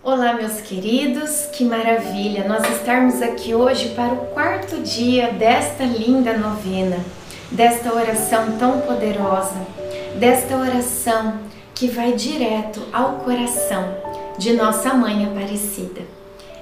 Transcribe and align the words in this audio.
Olá, 0.00 0.32
meus 0.32 0.60
queridos, 0.60 1.46
que 1.52 1.64
maravilha 1.64 2.46
nós 2.46 2.62
estarmos 2.70 3.20
aqui 3.20 3.52
hoje 3.52 3.88
para 3.96 4.14
o 4.14 4.26
quarto 4.28 4.80
dia 4.80 5.32
desta 5.32 5.82
linda 5.82 6.38
novena, 6.38 6.96
desta 7.50 7.92
oração 7.92 8.56
tão 8.58 8.80
poderosa, 8.80 9.58
desta 10.14 10.56
oração 10.56 11.40
que 11.74 11.88
vai 11.88 12.12
direto 12.12 12.80
ao 12.92 13.16
coração 13.16 13.92
de 14.38 14.52
nossa 14.52 14.94
mãe 14.94 15.26
Aparecida. 15.26 16.02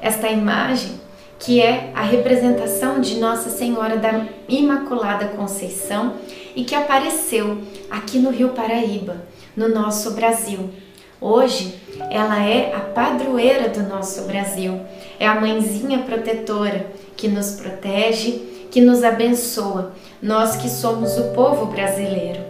Esta 0.00 0.28
imagem 0.28 0.98
que 1.38 1.60
é 1.60 1.92
a 1.94 2.02
representação 2.02 3.02
de 3.02 3.18
Nossa 3.18 3.50
Senhora 3.50 3.98
da 3.98 4.26
Imaculada 4.48 5.28
Conceição 5.28 6.14
e 6.56 6.64
que 6.64 6.74
apareceu 6.74 7.58
aqui 7.90 8.18
no 8.18 8.30
Rio 8.30 8.48
Paraíba, 8.48 9.26
no 9.54 9.68
nosso 9.68 10.12
Brasil. 10.12 10.70
Hoje 11.20 11.74
ela 12.10 12.44
é 12.44 12.74
a 12.74 12.80
padroeira 12.80 13.68
do 13.70 13.82
nosso 13.82 14.22
Brasil, 14.24 14.80
é 15.18 15.26
a 15.26 15.40
mãezinha 15.40 16.00
protetora 16.00 16.86
que 17.16 17.26
nos 17.26 17.52
protege, 17.52 18.32
que 18.70 18.82
nos 18.82 19.02
abençoa, 19.02 19.92
nós 20.20 20.56
que 20.56 20.68
somos 20.68 21.16
o 21.18 21.32
povo 21.32 21.66
brasileiro. 21.66 22.40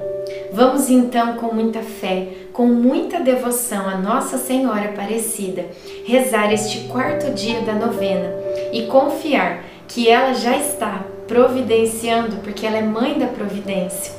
Vamos 0.53 0.91
então, 0.91 1.35
com 1.35 1.55
muita 1.55 1.81
fé, 1.81 2.29
com 2.53 2.67
muita 2.67 3.21
devoção 3.21 3.89
a 3.89 3.97
Nossa 3.97 4.39
Senhora 4.39 4.87
Aparecida, 4.87 5.67
rezar 6.05 6.53
este 6.53 6.89
quarto 6.89 7.33
dia 7.33 7.61
da 7.61 7.75
novena 7.75 8.33
e 8.73 8.87
confiar 8.87 9.65
que 9.87 10.09
ela 10.09 10.33
já 10.33 10.57
está 10.57 11.05
providenciando, 11.29 12.37
porque 12.37 12.67
ela 12.67 12.79
é 12.79 12.83
mãe 12.83 13.19
da 13.19 13.27
providência, 13.27 14.13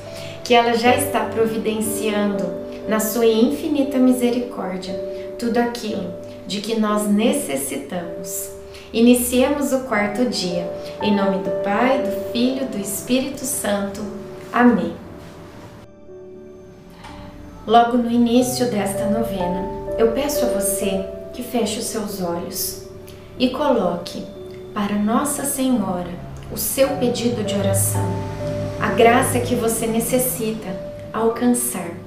que 0.43 0.53
ela 0.53 0.73
já 0.73 0.95
está 0.95 1.21
providenciando 1.21 2.66
na 2.87 2.99
sua 2.99 3.25
infinita 3.25 3.97
misericórdia, 3.97 4.93
tudo 5.37 5.57
aquilo 5.57 6.13
de 6.47 6.61
que 6.61 6.79
nós 6.79 7.07
necessitamos. 7.07 8.49
Iniciemos 8.93 9.73
o 9.73 9.81
quarto 9.81 10.25
dia, 10.25 10.71
em 11.01 11.13
nome 11.13 11.39
do 11.43 11.51
Pai, 11.61 12.01
do 12.01 12.31
Filho, 12.31 12.65
do 12.67 12.77
Espírito 12.77 13.43
Santo. 13.43 14.01
Amém. 14.51 14.95
Logo 17.65 17.97
no 17.97 18.09
início 18.09 18.71
desta 18.71 19.07
novena, 19.07 19.67
eu 19.97 20.13
peço 20.13 20.45
a 20.45 20.49
você 20.49 21.05
que 21.33 21.43
feche 21.43 21.79
os 21.79 21.85
seus 21.85 22.21
olhos 22.21 22.87
e 23.37 23.49
coloque 23.49 24.23
para 24.73 24.95
Nossa 24.95 25.43
Senhora 25.43 26.27
o 26.49 26.57
seu 26.57 26.87
pedido 26.95 27.43
de 27.43 27.55
oração, 27.55 28.09
a 28.81 28.87
graça 28.93 29.41
que 29.41 29.53
você 29.53 29.85
necessita 29.85 30.67
alcançar 31.11 32.06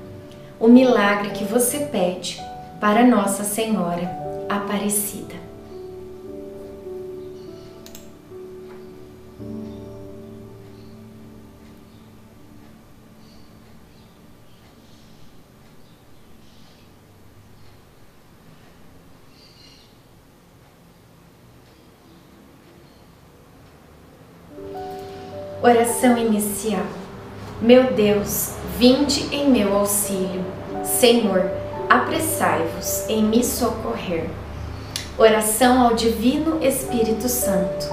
o 0.61 0.69
milagre 0.69 1.31
que 1.31 1.43
você 1.43 1.79
pede 1.87 2.39
para 2.79 3.03
Nossa 3.03 3.43
Senhora 3.45 4.21
Aparecida. 4.47 5.41
Oração 25.63 26.19
inicial. 26.19 27.00
Meu 27.61 27.93
Deus, 27.93 28.55
Vinde 28.81 29.29
em 29.31 29.51
meu 29.51 29.77
auxílio. 29.77 30.43
Senhor, 30.83 31.51
apressai-vos 31.87 33.05
em 33.11 33.23
me 33.23 33.45
socorrer. 33.45 34.25
Oração 35.19 35.83
ao 35.83 35.95
Divino 35.95 36.65
Espírito 36.65 37.29
Santo. 37.29 37.87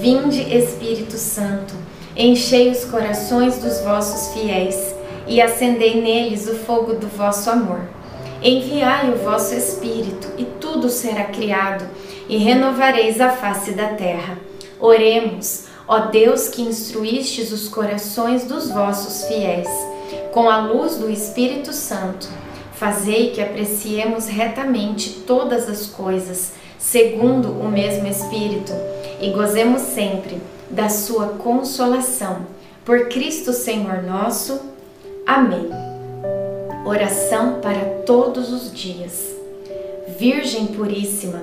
Vinde, 0.00 0.42
Espírito 0.52 1.16
Santo, 1.16 1.72
enchei 2.16 2.68
os 2.68 2.84
corações 2.84 3.58
dos 3.58 3.80
vossos 3.82 4.34
fiéis 4.34 4.92
e 5.28 5.40
acendei 5.40 6.02
neles 6.02 6.48
o 6.48 6.56
fogo 6.56 6.94
do 6.94 7.06
vosso 7.06 7.48
amor. 7.48 7.82
Enviai 8.42 9.10
o 9.10 9.18
vosso 9.18 9.54
Espírito, 9.54 10.32
e 10.36 10.44
tudo 10.60 10.88
será 10.88 11.26
criado, 11.26 11.84
e 12.28 12.38
renovareis 12.38 13.20
a 13.20 13.30
face 13.30 13.70
da 13.70 13.90
terra. 13.90 14.36
Oremos, 14.80 15.67
ó 15.88 16.00
Deus 16.06 16.48
que 16.48 16.62
instruístes 16.62 17.50
os 17.50 17.68
corações 17.68 18.44
dos 18.44 18.70
vossos 18.70 19.24
fiéis 19.26 19.68
com 20.32 20.48
a 20.48 20.58
luz 20.58 20.96
do 20.96 21.10
Espírito 21.10 21.72
Santo, 21.72 22.28
fazei 22.74 23.30
que 23.30 23.40
apreciemos 23.40 24.28
retamente 24.28 25.10
todas 25.26 25.68
as 25.68 25.86
coisas, 25.86 26.52
segundo 26.78 27.50
o 27.50 27.68
mesmo 27.68 28.06
Espírito, 28.06 28.72
e 29.20 29.30
gozemos 29.30 29.82
sempre 29.82 30.40
da 30.70 30.88
sua 30.88 31.30
consolação. 31.30 32.46
Por 32.84 33.08
Cristo 33.08 33.52
Senhor 33.52 34.02
nosso. 34.02 34.60
Amém. 35.26 35.68
Oração 36.84 37.60
para 37.60 38.02
todos 38.06 38.52
os 38.52 38.72
dias. 38.72 39.26
Virgem 40.18 40.68
Puríssima, 40.68 41.42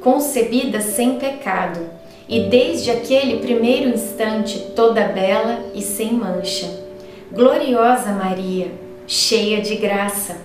concebida 0.00 0.80
sem 0.80 1.18
pecado, 1.18 1.80
e 2.28 2.44
desde 2.44 2.90
aquele 2.90 3.38
primeiro 3.38 3.90
instante 3.90 4.58
toda 4.74 5.08
bela 5.08 5.60
e 5.74 5.82
sem 5.82 6.12
mancha. 6.12 6.68
Gloriosa 7.32 8.12
Maria, 8.12 8.72
cheia 9.06 9.60
de 9.60 9.76
graça, 9.76 10.36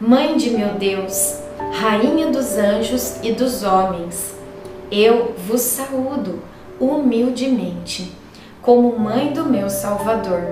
Mãe 0.00 0.36
de 0.36 0.50
meu 0.50 0.74
Deus, 0.74 1.40
Rainha 1.72 2.28
dos 2.28 2.56
anjos 2.56 3.16
e 3.22 3.32
dos 3.32 3.64
homens, 3.64 4.34
eu 4.90 5.34
vos 5.36 5.60
saúdo 5.60 6.40
humildemente, 6.78 8.12
como 8.62 8.96
Mãe 8.96 9.32
do 9.32 9.44
meu 9.44 9.68
Salvador, 9.68 10.42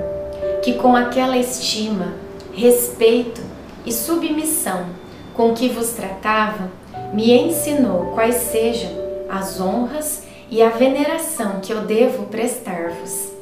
que 0.62 0.74
com 0.74 0.97
aquela 0.97 1.36
estima, 1.36 2.14
respeito 2.53 3.41
e 3.84 3.92
submissão 3.92 4.86
com 5.32 5.54
que 5.54 5.68
vos 5.68 5.91
tratava, 5.91 6.70
me 7.12 7.32
ensinou 7.32 8.06
quais 8.14 8.34
sejam 8.34 8.91
as 9.28 9.60
honras 9.60 10.25
e 10.51 10.62
a 10.62 10.71
veneração 10.71 11.61
que 11.61 11.73
eu 11.73 11.83
devo 11.83 12.27
prestar-vos 12.27 13.37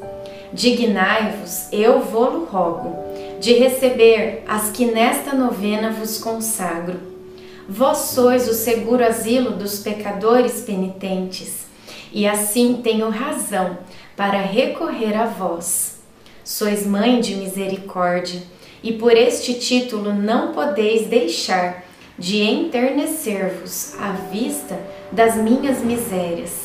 dignai-vos, 0.54 1.66
eu 1.72 2.00
vou-lo 2.00 2.44
rogo, 2.44 2.96
de 3.40 3.54
receber 3.54 4.44
as 4.46 4.70
que 4.70 4.86
nesta 4.86 5.34
novena 5.34 5.90
vos 5.90 6.18
consagro. 6.18 7.00
Vós 7.68 7.98
sois 7.98 8.48
o 8.48 8.54
seguro 8.54 9.04
asilo 9.04 9.50
dos 9.50 9.80
pecadores 9.80 10.60
penitentes, 10.60 11.66
e 12.12 12.24
assim 12.24 12.80
tenho 12.84 13.10
razão 13.10 13.76
para 14.16 14.38
recorrer 14.38 15.16
a 15.16 15.26
vós. 15.26 15.98
Sois 16.44 16.86
mãe 16.86 17.20
de 17.20 17.34
misericórdia, 17.34 18.40
e 18.80 18.92
por 18.92 19.16
este 19.16 19.54
título 19.54 20.14
não 20.14 20.52
podeis 20.52 21.08
deixar 21.08 21.84
de 22.16 22.42
enternecer-vos 22.42 23.94
à 23.98 24.12
vista 24.30 24.78
das 25.10 25.34
minhas 25.34 25.80
misérias. 25.80 26.63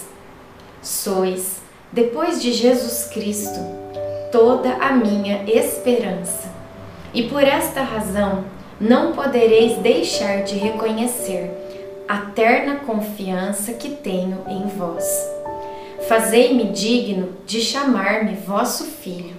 Sois 0.81 1.61
depois 1.91 2.41
de 2.41 2.53
Jesus 2.53 3.09
Cristo, 3.11 3.59
toda 4.31 4.73
a 4.75 4.93
minha 4.93 5.43
esperança. 5.45 6.47
E 7.13 7.23
por 7.23 7.43
esta 7.43 7.81
razão 7.81 8.45
não 8.79 9.13
podereis 9.13 9.77
deixar 9.79 10.43
de 10.43 10.55
reconhecer 10.55 11.51
a 12.07 12.17
terna 12.17 12.77
confiança 12.77 13.73
que 13.73 13.89
tenho 13.89 14.43
em 14.47 14.67
vós. 14.67 15.03
Fazei-me 16.07 16.65
digno 16.65 17.33
de 17.45 17.59
chamar-me 17.59 18.35
vosso 18.35 18.85
filho, 18.85 19.35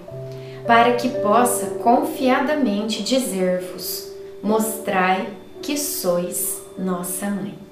para 0.66 0.94
que 0.94 1.08
possa 1.08 1.66
confiadamente 1.82 3.02
dizer-vos: 3.02 4.12
mostrai 4.42 5.28
que 5.62 5.76
sois 5.76 6.60
nossa 6.76 7.30
mãe. 7.30 7.69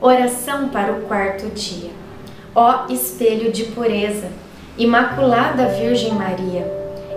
Oração 0.00 0.68
para 0.68 0.92
o 0.92 1.02
quarto 1.02 1.46
dia. 1.54 1.90
Ó 2.54 2.86
espelho 2.90 3.50
de 3.50 3.64
pureza, 3.64 4.28
Imaculada 4.76 5.68
Virgem 5.68 6.12
Maria, 6.12 6.70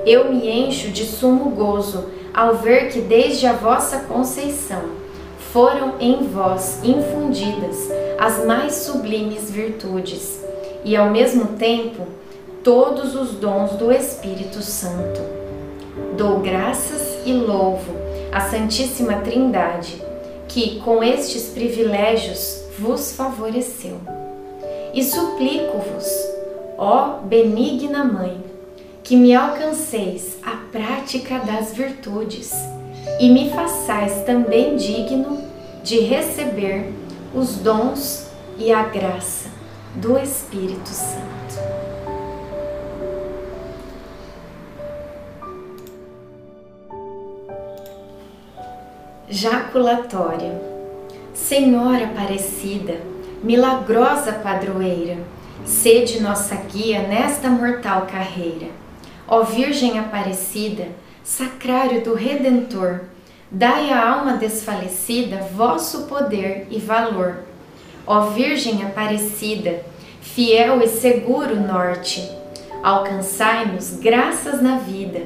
eu 0.06 0.32
me 0.32 0.50
encho 0.50 0.90
de 0.90 1.04
sumo 1.04 1.50
gozo 1.50 2.06
ao 2.34 2.56
ver 2.56 2.90
que 2.90 3.02
desde 3.02 3.46
a 3.46 3.54
vossa 3.54 4.00
conceição 4.08 4.82
foram 5.52 5.96
em 6.00 6.26
vós 6.28 6.80
infundidas 6.82 7.90
as 8.18 8.46
mais 8.46 8.76
sublimes 8.76 9.52
virtudes 9.52 10.40
e 10.86 10.96
ao 10.96 11.10
mesmo 11.10 11.58
tempo 11.58 12.08
todos 12.64 13.14
os 13.14 13.32
dons 13.32 13.72
do 13.72 13.92
Espírito 13.92 14.62
Santo. 14.62 15.20
Dou 16.16 16.40
graças 16.40 17.20
e 17.26 17.34
louvo 17.34 17.94
a 18.32 18.40
Santíssima 18.40 19.16
Trindade, 19.16 20.02
que 20.50 20.80
com 20.80 21.04
estes 21.04 21.50
privilégios 21.50 22.64
vos 22.78 23.14
favoreceu. 23.14 24.00
E 24.94 25.04
suplico-vos, 25.04 26.08
ó 26.78 27.20
benigna 27.20 28.04
Mãe, 28.04 28.44
que 29.04 29.16
me 29.16 29.34
alcanceis 29.34 30.38
a 30.44 30.58
prática 30.72 31.40
das 31.40 31.74
virtudes 31.74 32.52
e 33.20 33.30
me 33.30 33.52
façais 33.52 34.24
também 34.24 34.76
digno 34.76 35.42
de 35.84 36.00
receber 36.00 36.92
os 37.34 37.58
dons 37.58 38.28
e 38.58 38.72
a 38.72 38.84
graça 38.84 39.50
do 39.96 40.18
Espírito 40.18 40.90
Santo. 40.90 41.39
Jaculatório 49.32 50.60
Senhora 51.36 52.06
Aparecida, 52.06 53.00
milagrosa 53.44 54.32
padroeira, 54.34 55.20
sede 55.64 56.20
nossa 56.20 56.56
guia 56.56 57.04
nesta 57.04 57.48
mortal 57.48 58.08
carreira. 58.12 58.70
Ó 59.28 59.44
Virgem 59.44 60.00
Aparecida, 60.00 60.88
sacrário 61.24 62.04
do 62.04 62.16
Redentor, 62.16 63.02
dai 63.52 63.92
à 63.92 64.14
alma 64.14 64.34
desfalecida 64.34 65.48
vosso 65.56 66.08
poder 66.08 66.66
e 66.72 66.80
valor. 66.80 67.44
Ó 68.08 68.32
Virgem 68.32 68.84
Aparecida, 68.84 69.84
fiel 70.22 70.82
e 70.82 70.88
seguro 70.88 71.56
norte, 71.56 72.28
alcançai-nos 72.82 73.92
graças 74.00 74.60
na 74.60 74.80
vida, 74.80 75.22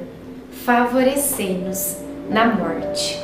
favorecei-nos 0.65 1.99
na 2.29 2.47
morte. 2.47 3.23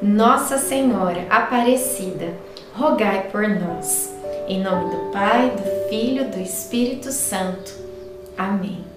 Nossa 0.00 0.58
Senhora 0.58 1.26
Aparecida, 1.28 2.32
rogai 2.72 3.28
por 3.32 3.48
nós. 3.48 4.14
Em 4.46 4.62
nome 4.62 4.94
do 4.94 5.10
Pai, 5.10 5.50
do 5.50 5.88
Filho, 5.88 6.30
do 6.30 6.38
Espírito 6.38 7.10
Santo. 7.10 7.74
Amém. 8.36 8.87